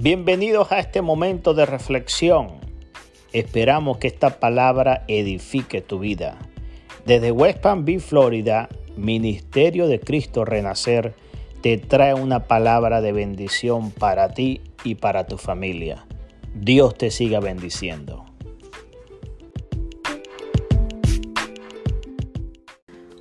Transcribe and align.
Bienvenidos 0.00 0.70
a 0.70 0.78
este 0.78 1.02
momento 1.02 1.54
de 1.54 1.66
reflexión. 1.66 2.60
Esperamos 3.32 3.98
que 3.98 4.06
esta 4.06 4.38
palabra 4.38 5.02
edifique 5.08 5.80
tu 5.80 5.98
vida. 5.98 6.38
Desde 7.04 7.32
West 7.32 7.58
Palm 7.58 7.84
Beach, 7.84 8.02
Florida, 8.02 8.68
Ministerio 8.96 9.88
de 9.88 9.98
Cristo 9.98 10.44
Renacer 10.44 11.16
te 11.62 11.78
trae 11.78 12.14
una 12.14 12.44
palabra 12.44 13.00
de 13.00 13.10
bendición 13.10 13.90
para 13.90 14.28
ti 14.28 14.60
y 14.84 14.94
para 14.94 15.26
tu 15.26 15.36
familia. 15.36 16.06
Dios 16.54 16.94
te 16.96 17.10
siga 17.10 17.40
bendiciendo. 17.40 18.24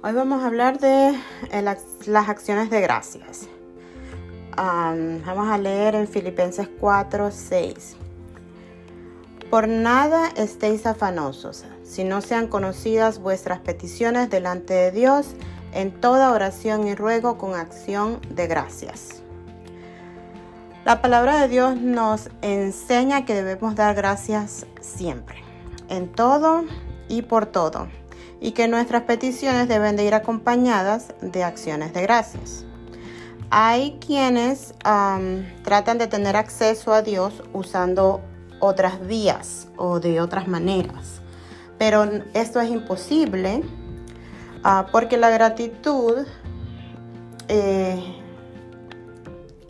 Hoy 0.03 0.13
vamos 0.13 0.43
a 0.43 0.45
hablar 0.45 0.77
de 0.77 1.17
las 2.05 2.29
acciones 2.29 2.69
de 2.69 2.81
gracias. 2.81 3.49
Vamos 4.57 5.47
a 5.49 5.57
leer 5.57 5.95
en 5.95 6.07
Filipenses 6.07 6.67
4, 6.79 7.29
6. 7.31 7.95
Por 9.49 9.67
nada 9.67 10.29
estéis 10.35 10.85
afanosos, 10.85 11.63
si 11.83 12.03
no 12.03 12.21
sean 12.21 12.47
conocidas 12.47 13.19
vuestras 13.19 13.59
peticiones 13.59 14.29
delante 14.29 14.73
de 14.73 14.91
Dios 14.91 15.27
en 15.73 15.91
toda 15.91 16.33
oración 16.33 16.87
y 16.87 16.95
ruego 16.95 17.37
con 17.37 17.55
acción 17.55 18.19
de 18.29 18.47
gracias. 18.47 19.21
La 20.83 21.01
palabra 21.01 21.41
de 21.41 21.47
Dios 21.49 21.79
nos 21.79 22.29
enseña 22.41 23.25
que 23.25 23.35
debemos 23.35 23.75
dar 23.75 23.95
gracias 23.95 24.65
siempre, 24.81 25.37
en 25.89 26.09
todo 26.11 26.63
y 27.09 27.21
por 27.21 27.45
todo, 27.45 27.87
y 28.41 28.51
que 28.51 28.67
nuestras 28.67 29.03
peticiones 29.03 29.67
deben 29.67 29.95
de 29.95 30.05
ir 30.05 30.13
acompañadas 30.13 31.13
de 31.21 31.43
acciones 31.43 31.93
de 31.93 32.01
gracias. 32.01 32.66
Hay 33.49 33.97
quienes 34.05 34.73
tratan 35.63 35.97
de 35.97 36.07
tener 36.07 36.35
acceso 36.35 36.93
a 36.93 37.01
Dios 37.01 37.43
usando 37.53 38.21
otras 38.59 39.05
vías 39.05 39.67
o 39.77 39.99
de 39.99 40.19
otras 40.19 40.47
maneras, 40.47 41.21
pero 41.77 42.09
esto 42.33 42.59
es 42.59 42.69
imposible 42.69 43.63
Ah, 44.63 44.87
porque 44.91 45.15
la 45.15 45.29
gratitud 45.29 46.25
eh, 47.47 48.21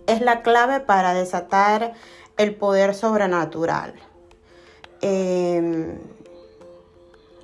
es 0.07 0.21
la 0.21 0.41
clave 0.41 0.79
para 0.79 1.13
desatar 1.13 1.93
el 2.37 2.55
poder 2.55 2.95
sobrenatural. 2.95 3.93
Em, 5.01 5.99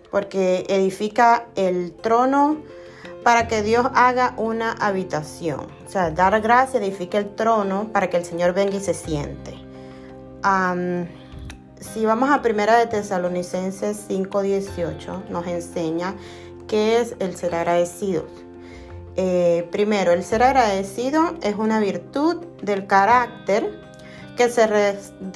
porque 0.10 0.66
edifica 0.70 1.46
el 1.56 1.94
trono 1.94 2.58
para 3.24 3.48
que 3.48 3.62
Dios 3.62 3.88
haga 3.94 4.34
una 4.38 4.74
habitación. 4.74 5.68
O 5.86 5.90
sea, 5.90 6.12
dar 6.12 6.40
gracia 6.42 6.80
edifica 6.80 7.18
el 7.18 7.36
trono 7.36 7.90
para 7.92 8.10
que 8.10 8.18
el 8.18 8.26
Señor 8.26 8.54
venga 8.54 8.76
y 8.76 8.82
se 8.82 8.94
siente. 8.94 9.54
si 11.80 12.06
vamos 12.06 12.30
a 12.30 12.42
Primera 12.42 12.78
de 12.78 12.88
Tesalonicenses 12.88 14.08
5:18, 14.08 15.30
nos 15.30 15.48
enseña 15.48 16.16
¿Qué 16.68 17.02
es 17.02 17.16
el 17.20 17.36
ser 17.36 17.56
agradecido? 17.56 18.26
Eh, 19.16 19.68
primero, 19.72 20.12
el 20.12 20.24
ser 20.24 20.42
agradecido 20.44 21.36
es 21.42 21.56
una 21.56 21.80
virtud 21.80 22.38
del 22.62 22.88
carácter 22.88 23.80
que 24.36 24.50
se, 24.50 24.68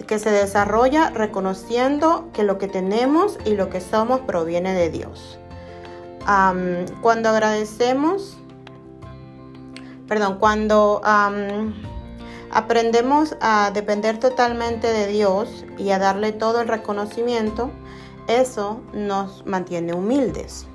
que 0.07 0.17
se 0.17 0.31
desarrolla 0.31 1.11
reconociendo 1.11 2.29
que 2.33 2.43
lo 2.43 2.57
que 2.57 2.67
tenemos 2.67 3.37
y 3.45 3.51
lo 3.51 3.69
que 3.69 3.81
somos 3.81 4.21
proviene 4.21 4.73
de 4.73 4.89
Dios. 4.89 5.37
Cuando 7.01 7.29
agradecemos, 7.29 8.37
perdón, 10.07 10.37
cuando 10.39 11.01
aprendemos 12.51 13.35
a 13.39 13.71
depender 13.73 14.19
totalmente 14.19 14.87
de 14.87 15.07
Dios 15.07 15.65
y 15.77 15.91
a 15.91 15.99
darle 15.99 16.31
todo 16.31 16.61
el 16.61 16.67
reconocimiento, 16.67 17.71
eso 18.27 18.81
nos 18.93 19.45
mantiene 19.45 19.93
humildes. 19.93 20.65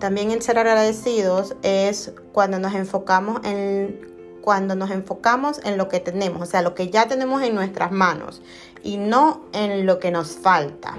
También 0.00 0.30
el 0.30 0.42
ser 0.42 0.58
agradecidos 0.58 1.54
es 1.62 2.12
cuando 2.32 2.58
nos 2.58 2.74
enfocamos 2.74 3.40
en 3.44 4.08
cuando 4.40 4.74
nos 4.74 4.90
enfocamos 4.90 5.60
en 5.64 5.76
lo 5.76 5.88
que 5.88 6.00
tenemos, 6.00 6.40
o 6.40 6.46
sea, 6.46 6.62
lo 6.62 6.74
que 6.74 6.88
ya 6.88 7.06
tenemos 7.06 7.42
en 7.42 7.54
nuestras 7.54 7.92
manos 7.92 8.40
y 8.82 8.96
no 8.96 9.42
en 9.52 9.84
lo 9.84 9.98
que 9.98 10.10
nos 10.10 10.30
falta. 10.32 10.94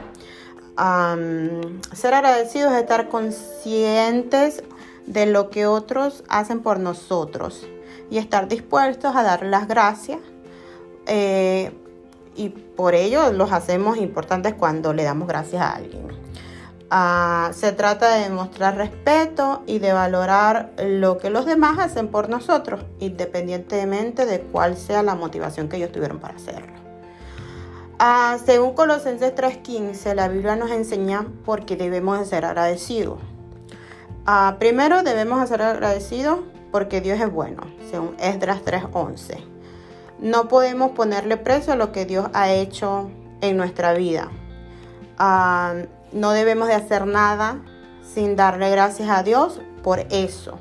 Ser 1.93 2.13
agradecidos 2.13 2.71
es 2.73 2.79
estar 2.79 3.09
conscientes 3.09 4.63
de 5.05 5.25
lo 5.25 5.49
que 5.49 5.65
otros 5.65 6.23
hacen 6.29 6.61
por 6.61 6.79
nosotros 6.79 7.67
y 8.09 8.17
estar 8.17 8.47
dispuestos 8.47 9.15
a 9.15 9.23
dar 9.23 9.43
las 9.43 9.67
gracias. 9.67 10.19
Eh, 11.07 11.71
y 12.35 12.49
por 12.49 12.95
ello 12.95 13.31
los 13.31 13.51
hacemos 13.51 13.97
importantes 13.97 14.53
cuando 14.53 14.93
le 14.93 15.03
damos 15.03 15.27
gracias 15.27 15.61
a 15.61 15.71
alguien. 15.71 16.07
Ah, 16.89 17.51
se 17.53 17.71
trata 17.71 18.15
de 18.15 18.23
demostrar 18.23 18.75
respeto 18.75 19.63
y 19.65 19.79
de 19.79 19.93
valorar 19.93 20.73
lo 20.77 21.17
que 21.17 21.29
los 21.29 21.45
demás 21.45 21.79
hacen 21.79 22.09
por 22.09 22.27
nosotros, 22.27 22.83
independientemente 22.99 24.25
de 24.25 24.41
cuál 24.41 24.75
sea 24.75 25.01
la 25.01 25.15
motivación 25.15 25.69
que 25.69 25.77
ellos 25.77 25.91
tuvieron 25.91 26.19
para 26.19 26.35
hacerlo. 26.35 26.80
Ah, 28.03 28.39
según 28.43 28.73
Colosenses 28.73 29.35
3:15, 29.35 30.15
la 30.15 30.27
Biblia 30.27 30.55
nos 30.55 30.71
enseña 30.71 31.27
por 31.45 31.65
qué 31.65 31.75
debemos 31.75 32.17
de 32.17 32.25
ser 32.25 32.45
agradecidos. 32.45 33.19
Ah, 34.25 34.55
primero 34.57 35.03
debemos 35.03 35.47
ser 35.47 35.61
agradecidos 35.61 36.39
porque 36.71 36.99
Dios 36.99 37.19
es 37.19 37.31
bueno, 37.31 37.61
según 37.91 38.15
Esdras 38.19 38.63
3:11. 38.63 39.37
No 40.19 40.47
podemos 40.47 40.91
ponerle 40.91 41.37
precio 41.37 41.73
a 41.73 41.75
lo 41.75 41.91
que 41.91 42.05
Dios 42.05 42.27
ha 42.33 42.51
hecho 42.51 43.11
en 43.41 43.55
nuestra 43.55 43.93
vida 43.93 44.31
no 46.11 46.31
debemos 46.31 46.67
de 46.67 46.73
hacer 46.73 47.05
nada 47.05 47.59
sin 48.03 48.35
darle 48.35 48.69
gracias 48.69 49.09
a 49.09 49.23
Dios 49.23 49.61
por 49.83 49.99
eso. 50.09 50.57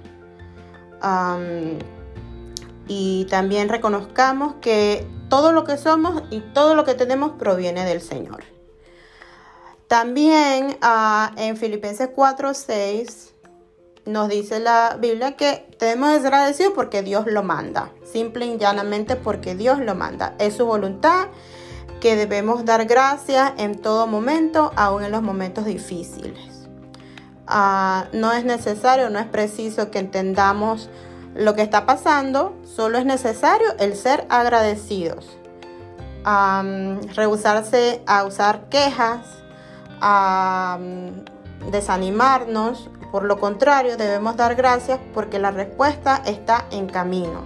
Y 2.93 3.27
también 3.27 3.69
reconozcamos 3.69 4.55
que 4.61 5.07
todo 5.29 5.53
lo 5.53 5.63
que 5.63 5.77
somos 5.77 6.25
y 6.29 6.41
todo 6.41 6.75
lo 6.75 6.85
que 6.85 6.95
tenemos 6.95 7.31
proviene 7.39 7.85
del 7.85 8.01
Señor. 8.01 8.43
También 9.87 10.77
ah, 10.83 11.31
en 11.37 11.57
Filipenses 11.57 12.09
4:6 12.13 13.31
nos 14.07 14.29
dice 14.29 14.59
la 14.59 14.97
Biblia 15.01 15.37
que 15.37 15.69
ser 15.79 15.99
agradecidos 16.03 16.73
porque 16.75 17.03
Dios 17.03 17.27
lo 17.29 17.45
manda, 17.45 17.93
simple 18.03 18.47
y 18.47 18.59
llanamente 18.59 19.15
porque 19.15 19.55
Dios 19.55 19.79
lo 19.79 19.95
manda. 19.95 20.35
Es 20.41 20.57
su 20.57 20.67
voluntad 20.67 21.29
que 22.01 22.17
debemos 22.17 22.65
dar 22.65 22.87
gracias 22.87 23.53
en 23.57 23.81
todo 23.81 24.09
momento, 24.09 24.73
aún 24.75 25.05
en 25.05 25.13
los 25.13 25.23
momentos 25.23 25.65
difíciles. 25.65 26.67
Ah, 27.47 28.09
no 28.13 28.33
es 28.33 28.45
necesario, 28.45 29.11
no 29.11 29.21
es 29.21 29.27
preciso 29.27 29.93
que 29.93 30.01
entendamos 30.01 30.91
lo 31.35 31.55
que 31.55 31.63
está 31.63 31.87
pasando, 31.87 32.57
solo 32.65 32.99
es 32.99 33.05
necesario 33.05 33.69
el 33.79 33.97
ser 33.97 34.27
agradecidos. 34.29 35.37
rehusarse 37.15 38.03
a 38.07 38.25
usar 38.25 38.69
quejas, 38.69 39.21
a 40.01 40.79
desanimarnos, 41.71 42.91
por 43.11 43.25
lo 43.25 43.41
contrario, 43.41 43.97
debemos 43.97 44.37
dar 44.37 44.55
gracias 44.55 45.01
porque 45.15 45.39
la 45.39 45.51
respuesta 45.51 46.23
está 46.27 46.67
en 46.71 46.89
camino. 46.89 47.43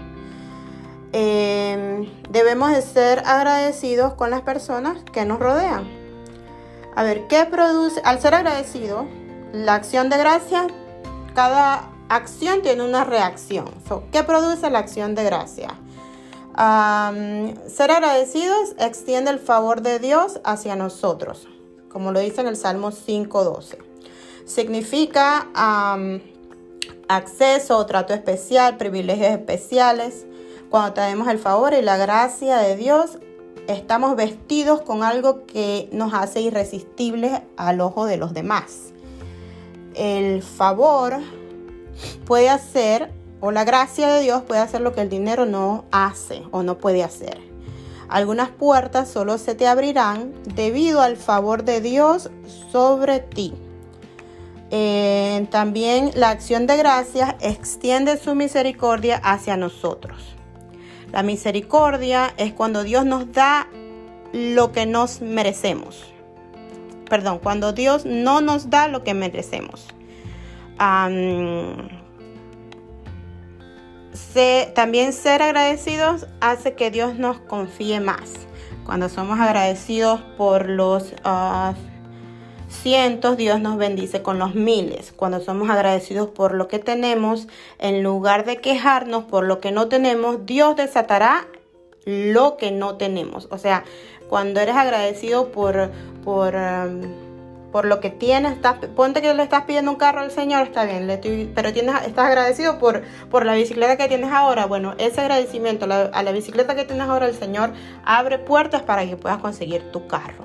Em, 1.13 2.11
debemos 2.29 2.73
de 2.73 2.83
ser 2.83 3.21
agradecidos 3.25 4.15
con 4.15 4.31
las 4.31 4.43
personas 4.43 4.99
que 5.13 5.25
nos 5.25 5.39
rodean. 5.39 5.89
A 6.97 7.03
ver, 7.03 7.27
¿qué 7.29 7.47
produce? 7.47 8.01
Al 8.05 8.21
ser 8.21 8.35
agradecido, 8.35 9.07
la 9.53 9.75
acción 9.75 10.11
de 10.11 10.19
gracia, 10.19 10.67
cada 11.35 11.94
acción 12.09 12.63
tiene 12.63 12.83
una 12.85 13.05
reacción. 13.05 13.67
¿Qué 14.13 14.23
produce 14.23 14.71
la 14.71 14.81
acción 14.81 15.15
de 15.15 15.25
gracia? 15.25 15.79
ser 16.57 17.91
agradecidos 17.91 18.77
extiende 18.79 19.33
el 19.33 19.41
favor 19.41 19.83
de 19.83 19.99
Dios 19.99 20.41
hacia 20.45 20.77
nosotros, 20.77 21.49
como 21.89 22.13
lo 22.13 22.21
dice 22.21 22.43
en 22.43 22.47
el 22.47 22.57
Salmo 22.57 22.93
5.12. 22.93 23.79
Significa 24.45 25.49
acceso 27.09 27.77
o 27.77 27.87
trato 27.87 28.15
especial, 28.15 28.77
privilegios 28.77 29.33
especiales, 29.33 30.27
cuando 30.71 30.93
tenemos 30.93 31.29
el 31.29 31.39
favor 31.39 31.73
y 31.75 31.83
la 31.83 31.97
gracia 31.97 32.59
de 32.59 32.77
Dios, 32.77 33.19
estamos 33.69 34.17
vestidos 34.17 34.83
con 34.83 35.03
algo 35.03 35.47
que 35.47 35.89
nos 35.93 36.15
hace 36.15 36.41
irresistibles 36.41 37.43
al 37.57 37.81
ojo 37.81 38.07
de 38.07 38.17
los 38.17 38.35
demás. 38.35 38.93
El 39.95 40.43
favor 40.43 41.15
puede 42.27 42.49
hacer, 42.49 43.11
o 43.41 43.51
la 43.51 43.65
gracia 43.65 44.09
de 44.09 44.23
Dios 44.23 44.43
puede 44.43 44.61
hacer 44.61 44.81
lo 44.81 44.95
que 44.95 45.03
el 45.03 45.09
dinero 45.09 45.47
no 45.47 45.85
hace 45.91 46.43
o 46.51 46.63
no 46.63 46.79
puede 46.79 47.03
hacer. 47.03 47.39
Algunas 48.09 48.51
puertas 48.51 49.09
solo 49.09 49.39
se 49.39 49.55
te 49.55 49.67
abrirán 49.67 50.33
debido 50.55 51.01
al 51.01 51.17
favor 51.17 51.65
de 51.65 51.81
Dios 51.81 52.31
sobre 52.71 53.21
ti. 53.21 53.55
Eh, 54.71 55.47
también 55.51 56.11
la 56.15 56.31
acción 56.31 56.67
de 56.67 56.77
gracias 56.77 57.35
extiende 57.41 58.17
su 58.17 58.35
misericordia 58.35 59.21
hacia 59.23 59.57
nosotros. 59.57 60.35
La 61.13 61.23
misericordia 61.23 62.35
es 62.37 62.53
cuando 62.53 62.83
Dios 62.83 63.05
nos 63.05 63.31
da 63.33 63.69
lo 64.33 64.73
que 64.73 64.85
nos 64.85 65.21
merecemos. 65.21 66.13
Perdón, 67.09 67.39
cuando 67.41 67.73
Dios 67.73 68.05
no 68.05 68.41
nos 68.41 68.69
da 68.69 68.89
lo 68.89 69.05
que 69.05 69.15
merecemos. 69.15 69.94
También 74.75 75.13
ser 75.13 75.43
agradecidos 75.43 76.27
hace 76.41 76.75
que 76.75 76.91
Dios 76.91 77.19
nos 77.19 77.39
confíe 77.39 78.01
más. 78.01 78.33
Cuando 78.85 79.09
somos 79.09 79.41
agradecidos 79.41 80.21
por 80.37 80.69
los 80.69 81.15
uh, 81.25 81.75
cientos, 82.69 83.37
Dios 83.37 83.61
nos 83.61 83.79
bendice 83.79 84.23
con 84.23 84.39
los 84.39 84.55
miles. 84.55 85.13
Cuando 85.13 85.41
somos 85.41 85.71
agradecidos 85.71 86.29
por 86.29 86.55
lo 86.55 86.69
que 86.69 86.79
tenemos, 86.79 87.49
en 87.79 88.03
lugar 88.03 88.45
de 88.45 88.59
quejarnos 88.59 89.25
por 89.25 89.45
lo 89.45 89.61
que 89.61 89.73
no 89.73 89.89
tenemos, 89.89 90.45
Dios 90.45 90.77
desatará 90.77 91.47
lo 92.05 92.57
que 92.59 92.71
no 92.73 92.97
tenemos. 92.97 93.49
O 93.51 93.59
sea, 93.59 93.85
cuando 94.29 94.61
eres 94.61 94.77
agradecido 94.77 95.51
por, 95.51 95.91
por, 96.23 96.55
por 97.75 97.87
lo 97.87 97.99
que 97.99 98.09
tienes, 98.09 98.57
ponte 98.95 99.21
que 99.21 99.35
le 99.35 99.43
estás 99.43 99.65
pidiendo 99.65 99.91
un 99.91 99.97
carro 99.97 100.21
al 100.21 100.31
Señor, 100.31 100.63
está 100.63 100.85
bien, 100.85 101.21
pero 101.57 101.73
tienes, 101.73 101.97
estás 102.07 102.27
agradecido 102.27 102.79
por, 102.79 103.03
por 103.31 103.45
la 103.45 103.55
bicicleta 103.55 103.97
que 103.97 104.07
tienes 104.07 104.31
ahora. 104.31 104.67
Bueno, 104.67 104.95
ese 104.99 105.23
agradecimiento 105.23 105.87
a 105.87 106.23
la 106.23 106.31
bicicleta 106.31 106.77
que 106.77 106.85
tienes 106.85 107.09
ahora, 107.09 107.27
el 107.27 107.35
Señor 107.35 107.73
abre 108.05 108.39
puertas 108.39 108.83
para 108.83 109.05
que 109.05 109.17
puedas 109.17 109.39
conseguir 109.39 109.91
tu 109.91 110.07
carro. 110.07 110.45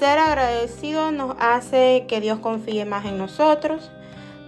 Ser 0.00 0.18
agradecido 0.18 1.12
nos 1.12 1.36
hace 1.38 2.06
que 2.08 2.20
Dios 2.20 2.40
confíe 2.40 2.84
más 2.84 3.04
en 3.04 3.16
nosotros. 3.16 3.92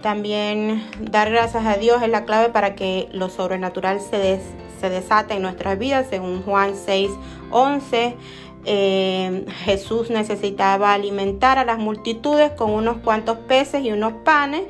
También 0.01 0.85
dar 0.99 1.31
gracias 1.31 1.65
a 1.65 1.77
Dios 1.77 2.03
es 2.03 2.09
la 2.09 2.25
clave 2.25 2.49
para 2.49 2.75
que 2.75 3.07
lo 3.13 3.29
sobrenatural 3.29 4.01
se, 4.01 4.41
se 4.81 4.89
desate 4.89 5.35
en 5.35 5.43
nuestras 5.43 5.79
vidas, 5.79 6.07
según 6.09 6.43
Juan 6.43 6.75
6, 6.75 7.09
11. 7.51 8.17
Eh, 8.65 9.45
Jesús 9.63 10.09
necesitaba 10.09 10.93
alimentar 10.93 11.57
a 11.57 11.65
las 11.65 11.77
multitudes 11.77 12.51
con 12.51 12.71
unos 12.71 12.97
cuantos 12.97 13.37
peces 13.37 13.83
y 13.83 13.91
unos 13.91 14.13
panes 14.23 14.63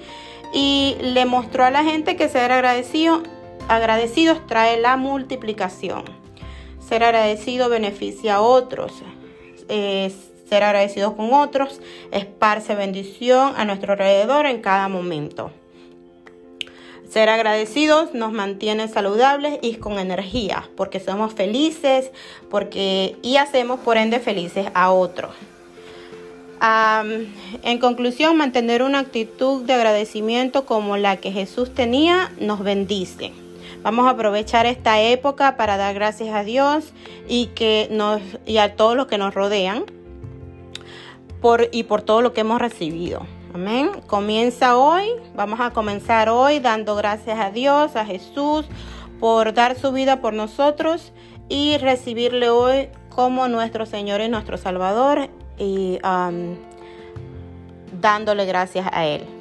y 0.54 0.96
le 1.02 1.26
mostró 1.26 1.66
a 1.66 1.72
la 1.72 1.84
gente 1.84 2.16
que 2.16 2.30
ser 2.30 2.52
agradecido, 2.52 3.24
agradecidos 3.68 4.46
trae 4.48 4.80
la 4.80 4.98
multiplicación. 4.98 6.04
Ser 6.80 7.04
agradecido 7.04 7.70
beneficia 7.70 8.36
a 8.36 8.42
otros 8.42 8.94
ser 10.50 10.64
agradecidos 10.64 11.14
con 11.14 11.32
otros, 11.34 11.80
esparce 12.12 12.76
bendición 12.76 13.54
a 13.56 13.66
nuestro 13.66 13.94
alrededor 13.94 14.48
en 14.48 14.62
cada 14.62 14.90
momento. 14.90 15.52
Ser 17.10 17.28
agradecidos 17.30 18.14
nos 18.14 18.32
mantiene 18.32 18.88
saludables 18.88 19.58
y 19.64 19.76
con 19.76 19.98
energía, 19.98 20.70
porque 20.76 21.00
somos 21.00 21.34
felices 21.34 22.12
porque, 22.52 23.16
y 23.24 23.38
hacemos 23.38 23.80
por 23.80 23.98
ende 23.98 24.20
felices 24.20 24.68
a 24.76 24.92
otros. 24.92 25.32
en 26.62 27.80
conclusión, 27.80 28.38
mantener 28.38 28.84
una 28.84 29.00
actitud 29.00 29.64
de 29.64 29.74
agradecimiento 29.74 30.68
como 30.68 30.98
la 30.98 31.18
que 31.18 31.32
Jesús 31.32 31.74
tenía 31.74 32.32
nos 32.40 32.60
bendice. 32.60 33.32
Vamos 33.82 34.06
a 34.06 34.12
aprovechar 34.12 34.68
esta 34.68 35.02
época 35.02 35.58
para 35.58 35.78
dar 35.78 35.96
gracias 35.96 36.36
a 36.36 36.44
Dios 36.44 36.94
y, 37.28 37.48
que 37.56 37.88
nos, 37.90 38.22
y 38.46 38.58
a 38.58 38.76
todos 38.76 38.96
los 38.96 39.08
que 39.08 39.18
nos 39.18 39.34
rodean 39.34 39.86
por, 41.42 41.70
y 41.72 41.84
por 41.84 42.04
todo 42.04 42.22
lo 42.22 42.34
que 42.34 42.42
hemos 42.42 42.60
recibido. 42.60 43.26
Amén. 43.54 43.90
Comienza 44.06 44.78
hoy. 44.78 45.08
Vamos 45.36 45.60
a 45.60 45.72
comenzar 45.72 46.30
hoy 46.30 46.60
dando 46.60 46.96
gracias 46.96 47.40
a 47.40 47.50
Dios, 47.50 47.96
a 47.96 48.06
Jesús, 48.06 48.66
por 49.20 49.54
dar 49.54 49.76
su 49.76 49.92
vida 49.92 50.22
por 50.22 50.34
nosotros 50.34 51.12
y 51.50 51.78
recibirle 51.78 52.50
hoy 52.50 52.90
como 53.10 53.48
nuestro 53.48 53.86
Señor 53.86 54.22
y 54.22 54.30
nuestro 54.30 54.58
Salvador 54.58 55.30
y 55.58 56.00
um, 56.04 56.56
dándole 58.00 58.46
gracias 58.46 58.88
a 58.92 59.06
Él. 59.06 59.39